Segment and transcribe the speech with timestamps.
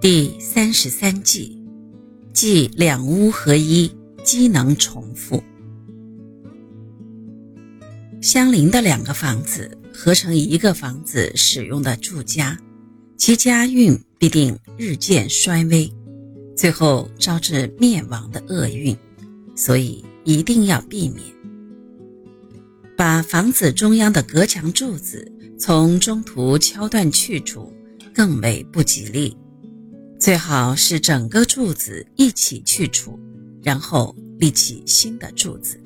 [0.00, 1.60] 第三十三计，
[2.32, 3.90] 即两屋合一，
[4.22, 5.42] 机能重复。
[8.20, 12.56] 相邻的两个房子合成一个房子使用的住家，
[13.16, 15.92] 其家运必定日渐衰微，
[16.56, 18.96] 最后招致灭亡的厄运，
[19.56, 21.24] 所以一定要避免。
[22.96, 25.28] 把房子中央的隔墙柱子
[25.58, 27.72] 从中途敲断去除，
[28.14, 29.36] 更为不吉利。
[30.28, 33.18] 最好是整个柱子一起去除，
[33.62, 35.80] 然后立起新的柱子。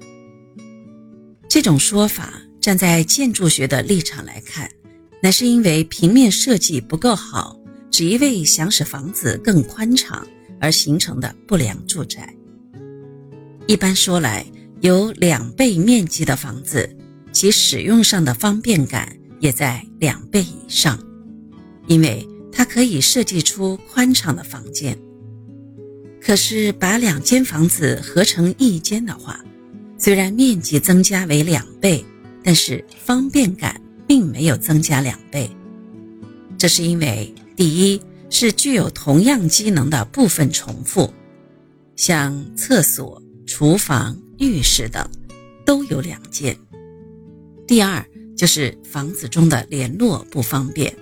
[1.49, 4.69] 这种说法站在建筑学的立场来看，
[5.23, 7.57] 乃是因为平面设计不够好，
[7.89, 10.27] 只一味想使房子更宽敞
[10.61, 12.35] 而形成的不良住宅。
[13.69, 14.45] 一般说来，
[14.81, 16.91] 有两倍面积的房子，
[17.31, 20.99] 其使用上的方便感也在两倍以上，
[21.87, 22.27] 因为。
[22.63, 24.97] 它可以设计出宽敞的房间，
[26.21, 29.45] 可是把两间房子合成一间的话，
[29.99, 32.05] 虽然面积增加为两倍，
[32.41, 35.51] 但是方便感并没有增加两倍。
[36.57, 41.13] 这是因为第一是具有同样机能的部分重复，
[41.97, 45.05] 像厕所、厨房、浴室等
[45.67, 46.55] 都有两间；
[47.67, 50.97] 第二就是房子中的联络不方便。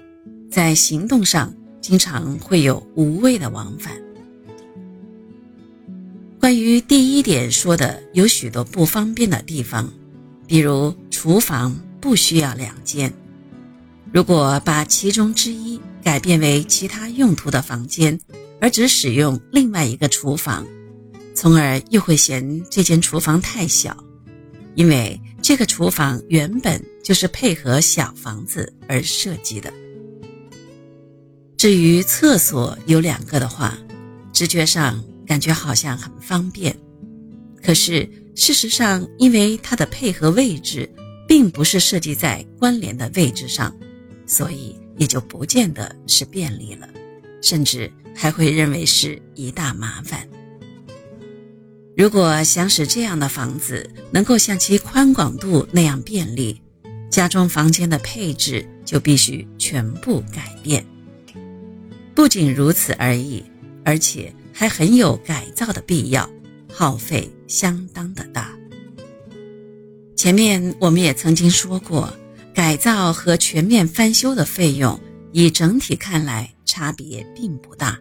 [0.51, 3.95] 在行动上，经常会有无谓的往返。
[6.41, 9.89] 关于第一点说的，有许多不方便的地方，
[10.47, 13.12] 比如厨房不需要两间，
[14.12, 18.19] 如果把其中之一改变为其他用途的房间，
[18.61, 20.67] 而只使用另外一个厨房，
[21.34, 23.97] 从而又会嫌这间厨房太小，
[24.75, 29.73] 因为这个厨房原本就是配合小房子而设计的。
[31.61, 33.77] 至于厕所有两个的话，
[34.33, 36.75] 直觉上感觉好像很方便，
[37.62, 40.91] 可是事实上，因为它的配合位置
[41.28, 43.76] 并不是设计在关联的位置上，
[44.26, 46.88] 所以也就不见得是便利了，
[47.43, 50.27] 甚至还会认为是一大麻烦。
[51.94, 56.62] 如果想使这样的房子能够像其宽广度那样便利，
[57.10, 60.82] 家中房间的配置就必须全部改变。
[62.15, 63.43] 不仅如此而已，
[63.84, 66.28] 而且还很有改造的必要，
[66.72, 68.56] 耗费相当的大。
[70.16, 72.12] 前面我们也曾经说过，
[72.54, 75.00] 改造和全面翻修的费用，
[75.32, 77.98] 以整体看来差别并不大，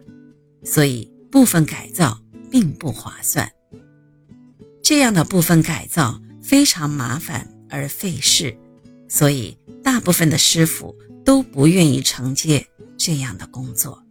[0.64, 3.50] 所以部分改造并不划算。
[4.82, 8.54] 这样的部分改造非常麻烦而费事，
[9.08, 10.94] 所以大部分的师傅
[11.24, 12.66] 都不愿意承接
[13.00, 14.09] 这样的工作。